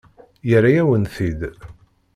Yerra-yawen-t-id. 0.49 1.41